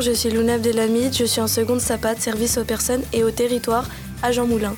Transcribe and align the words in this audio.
je 0.00 0.12
suis 0.12 0.30
Luna 0.30 0.54
Abdelhamid, 0.54 1.14
je 1.14 1.24
suis 1.24 1.42
en 1.42 1.46
seconde 1.46 1.80
SAPAT, 1.80 2.16
service 2.16 2.56
aux 2.56 2.64
personnes 2.64 3.02
et 3.12 3.22
au 3.22 3.30
territoire 3.30 3.86
à 4.22 4.32
Jean 4.32 4.46
Moulin. 4.46 4.74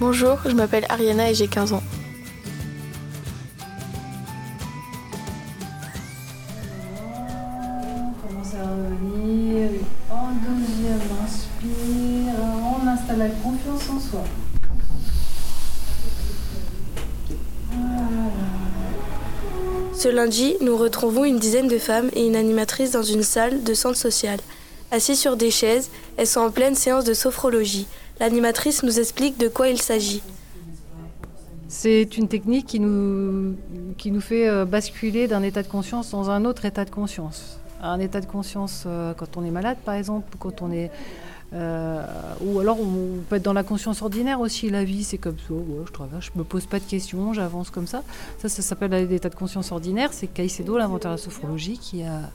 Bonjour, 0.00 0.38
je 0.44 0.50
m'appelle 0.50 0.84
Ariana 0.88 1.30
et 1.30 1.34
j'ai 1.34 1.46
15 1.46 1.74
ans. 1.74 1.82
On 7.06 8.26
commence 8.26 8.54
à 8.54 8.62
revenir. 8.62 9.70
En 10.10 10.30
deuxième, 10.32 11.00
inspire. 11.24 12.34
On 12.82 12.88
installe 12.88 13.18
la 13.18 13.28
confiance 13.28 13.90
en 13.90 14.00
soi. 14.00 14.24
Ce 19.94 20.08
lundi, 20.08 20.56
nous 20.60 20.76
retrouvons 20.76 21.24
une 21.24 21.38
dizaine 21.38 21.68
de 21.68 21.78
femmes 21.78 22.10
et 22.14 22.26
une 22.26 22.34
animatrice 22.34 22.90
dans 22.90 23.04
une 23.04 23.22
salle 23.22 23.62
de 23.62 23.74
centre 23.74 23.96
social. 23.96 24.40
Assises 24.94 25.18
sur 25.18 25.36
des 25.36 25.50
chaises, 25.50 25.90
elles 26.16 26.28
sont 26.28 26.38
en 26.38 26.52
pleine 26.52 26.76
séance 26.76 27.02
de 27.02 27.14
sophrologie. 27.14 27.88
L'animatrice 28.20 28.84
nous 28.84 29.00
explique 29.00 29.36
de 29.38 29.48
quoi 29.48 29.68
il 29.68 29.82
s'agit. 29.82 30.22
C'est 31.66 32.16
une 32.16 32.28
technique 32.28 32.66
qui 32.66 32.78
nous, 32.78 33.56
qui 33.98 34.12
nous 34.12 34.20
fait 34.20 34.48
euh, 34.48 34.64
basculer 34.64 35.26
d'un 35.26 35.42
état 35.42 35.64
de 35.64 35.66
conscience 35.66 36.12
dans 36.12 36.30
un 36.30 36.44
autre 36.44 36.64
état 36.64 36.84
de 36.84 36.90
conscience. 36.90 37.58
Un 37.82 37.98
état 37.98 38.20
de 38.20 38.26
conscience 38.26 38.84
euh, 38.86 39.14
quand 39.14 39.36
on 39.36 39.44
est 39.44 39.50
malade, 39.50 39.78
par 39.84 39.94
exemple, 39.96 40.28
ou 40.32 40.38
quand 40.38 40.62
on 40.62 40.70
est. 40.70 40.92
euh, 41.54 42.06
ou 42.40 42.60
alors 42.60 42.78
on 42.80 43.18
peut 43.28 43.34
être 43.34 43.42
dans 43.42 43.52
la 43.52 43.64
conscience 43.64 44.00
ordinaire 44.00 44.38
aussi. 44.38 44.70
La 44.70 44.84
vie, 44.84 45.02
c'est 45.02 45.18
comme 45.18 45.38
ça. 45.38 45.54
je 45.86 45.90
traverse, 45.90 46.26
je 46.32 46.38
me 46.38 46.44
pose 46.44 46.66
pas 46.66 46.78
de 46.78 46.84
questions, 46.84 47.32
j'avance 47.32 47.70
comme 47.70 47.88
ça. 47.88 48.04
Ça, 48.38 48.48
ça 48.48 48.62
s'appelle 48.62 49.08
l'état 49.08 49.28
de 49.28 49.34
conscience 49.34 49.72
ordinaire. 49.72 50.10
C'est 50.12 50.28
Caicedo, 50.28 50.78
l'inventeur 50.78 51.10
de 51.10 51.16
la 51.16 51.22
sophrologie, 51.22 51.78
qui 51.78 52.04
a, 52.04 52.30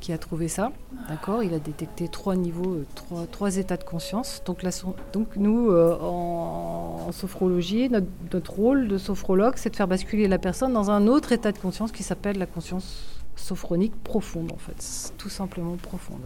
qui 0.00 0.12
a 0.12 0.18
trouvé 0.18 0.48
ça. 0.48 0.72
D'accord 1.08 1.42
Il 1.42 1.54
a 1.54 1.58
détecté 1.58 2.08
trois 2.08 2.36
niveaux, 2.36 2.74
euh, 2.74 2.86
trois, 2.94 3.26
trois 3.26 3.56
états 3.56 3.76
de 3.76 3.84
conscience. 3.84 4.42
Donc, 4.44 4.62
la 4.62 4.70
donc 5.12 5.28
nous, 5.36 5.70
euh, 5.70 5.96
en, 6.00 7.10
sophrologie, 7.12 7.88
notre, 7.88 8.06
notre 8.32 8.52
rôle 8.52 8.88
de 8.88 8.98
sophrologue, 8.98 9.54
c'est 9.56 9.70
de 9.70 9.76
faire 9.76 9.88
basculer 9.88 10.28
la 10.28 10.38
personne 10.38 10.72
dans 10.72 10.90
un 10.90 11.06
autre 11.06 11.32
état 11.32 11.52
de 11.52 11.58
conscience 11.58 11.92
qui 11.92 12.02
s'appelle 12.02 12.38
la 12.38 12.46
conscience 12.46 13.16
sophronique 13.36 13.94
profonde, 14.02 14.52
en 14.52 14.58
fait. 14.58 15.12
Tout 15.18 15.28
simplement 15.28 15.76
profonde. 15.76 16.22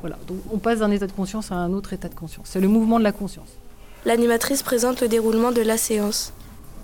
Voilà. 0.00 0.18
Donc 0.26 0.38
on 0.52 0.58
passe 0.58 0.80
d'un 0.80 0.90
état 0.90 1.06
de 1.06 1.12
conscience 1.12 1.52
à 1.52 1.54
un 1.54 1.72
autre 1.72 1.92
état 1.92 2.08
de 2.08 2.14
conscience. 2.14 2.46
C'est 2.48 2.60
le 2.60 2.68
mouvement 2.68 2.98
de 2.98 3.04
la 3.04 3.12
conscience. 3.12 3.48
L'animatrice 4.04 4.62
présente 4.62 5.00
le 5.00 5.08
déroulement 5.08 5.52
de 5.52 5.62
la 5.62 5.76
séance. 5.76 6.32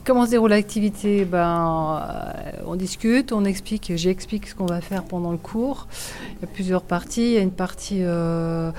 Comment 0.08 0.24
se 0.24 0.30
déroule 0.30 0.48
l'activité? 0.48 1.26
Ben, 1.26 2.00
euh, 2.00 2.62
On 2.66 2.76
discute, 2.76 3.30
on 3.30 3.44
explique, 3.44 3.92
j'explique 3.94 4.48
ce 4.48 4.54
qu'on 4.54 4.64
va 4.64 4.80
faire 4.80 5.04
pendant 5.04 5.32
le 5.32 5.36
cours. 5.36 5.86
Il 6.30 6.40
y 6.40 6.44
a 6.46 6.50
plusieurs 6.50 6.80
parties. 6.80 7.32
Il 7.32 7.32
y 7.32 7.36
a 7.36 7.42
une 7.42 7.50
partie 7.50 7.98
euh, 8.00 8.70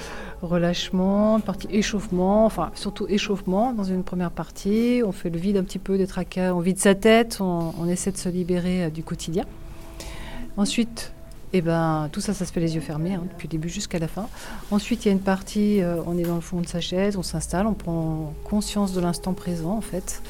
relâchement, 0.42 1.36
une 1.36 1.44
partie 1.44 1.68
échauffement, 1.70 2.48
enfin 2.48 2.72
surtout 2.74 3.06
échauffement 3.08 3.74
dans 3.74 3.84
une 3.84 4.04
première 4.04 4.32
partie. 4.32 5.04
On 5.06 5.12
fait 5.12 5.30
le 5.30 5.38
vide 5.38 5.58
un 5.58 5.64
petit 5.64 5.78
peu 5.78 6.00
des 6.00 6.08
tracas, 6.08 6.52
on 6.56 6.62
vide 6.62 6.80
sa 6.80 6.96
tête, 6.96 7.38
on, 7.42 7.88
essaie 7.88 8.12
de 8.12 8.18
se 8.18 8.30
libérer 8.30 8.86
euh, 8.86 8.90
du 8.90 9.04
quotidien. 9.04 9.46
Ensuite, 10.58 11.14
eh 11.54 11.62
ben, 11.62 12.10
tout 12.12 12.22
ça, 12.22 12.34
ça 12.34 12.44
se 12.44 12.52
fait 12.52 12.60
les 12.60 12.74
yeux 12.74 12.82
fermés, 12.82 13.14
hein, 13.14 13.24
depuis 13.32 13.48
le 13.48 13.52
début 13.52 13.70
jusqu'à 13.70 14.00
la 14.00 14.08
fin. 14.08 14.28
Ensuite, 14.72 15.06
il 15.06 15.10
y 15.10 15.12
a 15.12 15.14
une 15.14 15.20
partie, 15.20 15.82
on 16.06 16.18
est 16.18 16.24
dans 16.24 16.36
le 16.36 16.42
fond 16.42 16.62
de 16.62 16.68
sa 16.68 16.80
chaise, 16.80 17.18
on 17.18 17.24
s'installe, 17.24 17.66
on 17.66 17.74
prend 17.74 18.34
conscience 18.44 18.94
de 18.94 19.02
l'instant 19.02 19.34
présent, 19.34 19.78
en 19.78 19.82
fait 19.82 20.22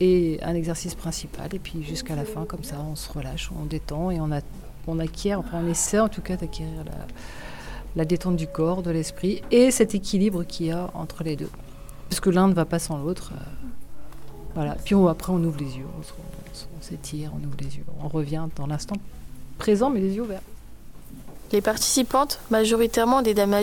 et 0.00 0.38
un 0.42 0.54
exercice 0.54 0.94
principal. 0.94 1.54
Et 1.54 1.58
puis 1.58 1.82
jusqu'à 1.82 2.16
la 2.16 2.24
fin, 2.24 2.44
comme 2.44 2.64
ça, 2.64 2.76
on 2.90 2.96
se 2.96 3.10
relâche, 3.12 3.50
on 3.60 3.64
détend 3.64 4.10
et 4.10 4.20
on, 4.20 4.32
a, 4.32 4.40
on 4.86 4.98
acquiert, 4.98 5.38
enfin 5.40 5.60
on 5.64 5.68
essaie 5.68 6.00
en 6.00 6.08
tout 6.08 6.22
cas 6.22 6.36
d'acquérir 6.36 6.84
la, 7.96 8.04
détente 8.04 8.36
du 8.36 8.46
corps, 8.46 8.82
de 8.82 8.90
l'esprit 8.90 9.42
et 9.50 9.70
cet 9.70 9.94
équilibre 9.94 10.44
qu'il 10.44 10.66
y 10.66 10.70
a 10.72 10.90
entre 10.94 11.22
les 11.22 11.36
deux. 11.36 11.50
Parce 12.08 12.20
que 12.20 12.30
l'un 12.30 12.48
ne 12.48 12.54
va 12.54 12.64
pas 12.64 12.78
sans 12.78 12.98
l'autre. 12.98 13.32
euh, 13.34 13.68
voilà. 14.54 14.76
Puis 14.84 14.94
on- 14.94 15.06
après, 15.08 15.32
on 15.32 15.42
ouvre 15.42 15.58
les 15.58 15.76
yeux, 15.78 15.86
on 15.98 16.82
s'étire, 16.82 17.30
on 17.34 17.44
ouvre 17.46 17.56
les 17.60 17.76
yeux. 17.76 17.84
On 18.02 18.08
revient 18.08 18.46
dans 18.56 18.66
l'instant 18.66 18.96
présent, 19.58 19.90
mais 19.90 20.00
les 20.00 20.14
yeux 20.14 20.22
ouverts. 20.22 20.42
Les 21.52 21.60
participantes, 21.60 22.40
majoritairement 22.50 23.22
des 23.22 23.32
dames 23.32 23.54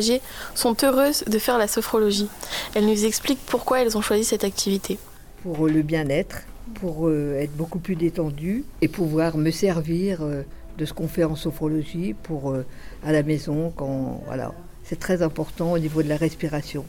sont 0.56 0.78
heureuses 0.84 1.26
de 1.28 1.38
faire 1.40 1.58
la 1.58 1.68
sophrologie. 1.68 2.30
Elles 2.74 2.86
nous 2.86 3.06
expliquent 3.06 3.46
pourquoi 3.48 3.82
elles 3.82 3.98
ont 3.98 4.02
choisi 4.02 4.24
cette 4.24 4.46
activité. 4.46 4.98
Pour 5.44 5.68
le 5.68 5.82
bien-être, 5.82 6.44
pour 6.76 7.08
euh, 7.08 7.40
être 7.40 7.56
beaucoup 7.56 7.80
plus 7.80 7.96
détendu 7.96 8.64
et 8.82 8.88
pouvoir 8.88 9.38
me 9.38 9.52
servir 9.52 10.22
euh, 10.22 10.44
de 10.78 10.86
ce 10.86 10.94
qu'on 10.94 11.08
fait 11.08 11.24
en 11.24 11.36
sophrologie 11.36 12.14
pour 12.14 12.52
euh, 12.52 12.66
à 13.04 13.12
la 13.12 13.24
maison 13.24 13.74
quand 13.76 14.22
voilà, 14.26 14.54
c'est 14.84 15.00
très 15.00 15.22
important 15.22 15.74
au 15.74 15.80
niveau 15.80 16.04
de 16.04 16.10
la 16.10 16.18
respiration. 16.18 16.86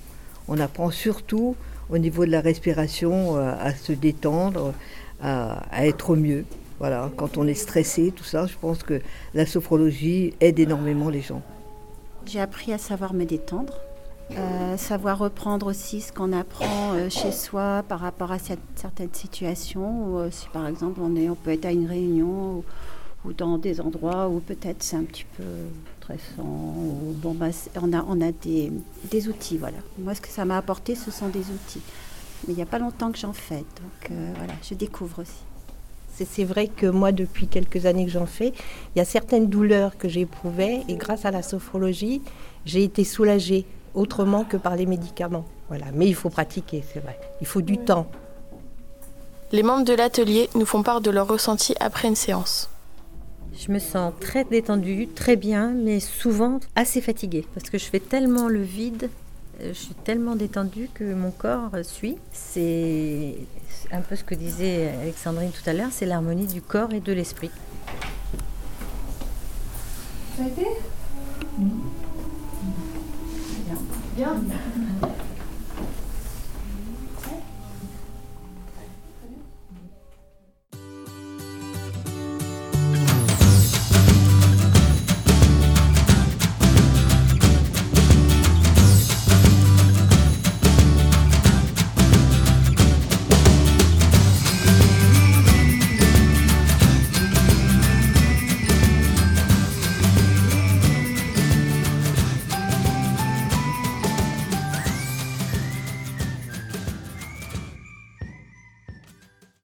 On 0.48 0.58
apprend 0.58 0.90
surtout 0.90 1.56
au 1.90 1.98
niveau 1.98 2.24
de 2.26 2.30
la 2.30 2.40
respiration 2.40 3.36
euh, 3.36 3.54
à 3.58 3.74
se 3.74 3.92
détendre, 3.92 4.72
à, 5.22 5.62
à 5.70 5.86
être 5.86 6.10
au 6.10 6.16
mieux. 6.16 6.44
Voilà, 6.78 7.10
quand 7.16 7.38
on 7.38 7.46
est 7.46 7.54
stressé, 7.54 8.12
tout 8.14 8.24
ça, 8.24 8.46
je 8.46 8.56
pense 8.60 8.82
que 8.82 9.00
la 9.34 9.46
sophrologie 9.46 10.34
aide 10.40 10.58
énormément 10.58 11.10
les 11.10 11.20
gens. 11.20 11.42
J'ai 12.26 12.40
appris 12.40 12.72
à 12.72 12.78
savoir 12.78 13.14
me 13.14 13.24
détendre, 13.24 13.74
euh, 14.30 14.76
savoir 14.78 15.18
reprendre 15.18 15.66
aussi 15.66 16.00
ce 16.00 16.12
qu'on 16.12 16.32
apprend 16.32 16.92
euh, 16.94 17.10
chez 17.10 17.32
soi 17.32 17.82
par 17.86 18.00
rapport 18.00 18.32
à 18.32 18.38
certaines 18.38 19.12
situations. 19.12 20.18
Euh, 20.18 20.28
si 20.30 20.46
par 20.52 20.66
exemple 20.66 21.00
on, 21.02 21.14
est, 21.16 21.28
on 21.28 21.34
peut 21.34 21.50
être 21.50 21.66
à 21.66 21.72
une 21.72 21.86
réunion 21.86 22.64
ou, 23.24 23.32
dans 23.34 23.58
des 23.58 23.80
endroits 23.80 24.28
où 24.28 24.40
peut-être 24.40 24.82
c'est 24.82 24.96
un 24.96 25.04
petit 25.04 25.26
peu 25.36 25.44
stressant. 26.00 26.74
Bah, 27.34 27.52
c'est- 27.52 27.70
on 27.80 27.92
a, 27.92 28.04
on 28.08 28.20
a 28.20 28.32
des, 28.32 28.72
des 29.10 29.28
outils. 29.28 29.58
Voilà. 29.58 29.76
Moi, 29.98 30.14
ce 30.14 30.20
que 30.20 30.28
ça 30.28 30.44
m'a 30.44 30.56
apporté, 30.56 30.94
ce 30.94 31.10
sont 31.10 31.28
des 31.28 31.40
outils. 31.50 31.82
Mais 32.46 32.54
il 32.54 32.56
n'y 32.56 32.62
a 32.62 32.66
pas 32.66 32.78
longtemps 32.78 33.12
que 33.12 33.18
j'en 33.18 33.32
fais. 33.32 33.58
Donc 33.58 34.10
voilà, 34.36 34.54
je 34.68 34.74
découvre 34.74 35.20
aussi. 35.20 35.32
C'est 36.24 36.44
vrai 36.44 36.68
que 36.68 36.86
moi, 36.86 37.10
depuis 37.12 37.46
quelques 37.48 37.86
années 37.86 38.04
que 38.04 38.10
j'en 38.10 38.26
fais, 38.26 38.52
il 38.94 38.98
y 38.98 39.00
a 39.00 39.04
certaines 39.04 39.48
douleurs 39.48 39.96
que 39.96 40.08
j'éprouvais 40.08 40.82
et 40.88 40.94
grâce 40.96 41.24
à 41.24 41.30
la 41.30 41.42
sophrologie, 41.42 42.22
j'ai 42.66 42.84
été 42.84 43.02
soulagée 43.04 43.64
autrement 43.94 44.44
que 44.44 44.56
par 44.56 44.76
les 44.76 44.86
médicaments. 44.86 45.44
Voilà. 45.68 45.86
Mais 45.94 46.06
il 46.06 46.14
faut 46.14 46.30
pratiquer, 46.30 46.84
c'est 46.92 47.00
vrai. 47.00 47.18
Il 47.40 47.46
faut 47.46 47.62
du 47.62 47.78
temps. 47.78 48.06
Les 49.52 49.62
membres 49.62 49.84
de 49.84 49.92
l'atelier 49.92 50.48
nous 50.54 50.64
font 50.64 50.82
part 50.82 51.00
de 51.00 51.10
leurs 51.10 51.28
ressentis 51.28 51.74
après 51.78 52.08
une 52.08 52.16
séance. 52.16 52.70
Je 53.54 53.70
me 53.70 53.78
sens 53.78 54.14
très 54.18 54.44
détendue, 54.44 55.08
très 55.14 55.36
bien, 55.36 55.72
mais 55.72 56.00
souvent 56.00 56.58
assez 56.74 57.02
fatiguée 57.02 57.46
parce 57.54 57.68
que 57.68 57.76
je 57.76 57.84
fais 57.84 58.00
tellement 58.00 58.48
le 58.48 58.62
vide, 58.62 59.10
euh, 59.60 59.68
je 59.74 59.78
suis 59.78 59.94
tellement 59.94 60.36
détendue 60.36 60.88
que 60.94 61.12
mon 61.12 61.30
corps 61.30 61.70
suit. 61.82 62.16
C'est 62.32 63.36
un 63.90 64.00
peu 64.00 64.16
ce 64.16 64.24
que 64.24 64.34
disait 64.34 64.90
Alexandrine 65.02 65.50
tout 65.50 65.68
à 65.68 65.74
l'heure, 65.74 65.90
c'est 65.90 66.06
l'harmonie 66.06 66.46
du 66.46 66.62
corps 66.62 66.94
et 66.94 67.00
de 67.00 67.12
l'esprit. 67.12 67.50
Ça 70.38 70.44
a 70.44 70.46
été? 70.46 70.66
Bien. 71.58 71.91
Ja. 74.16 74.36